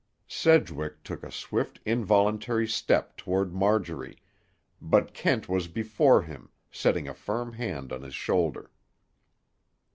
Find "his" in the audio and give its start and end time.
8.01-8.15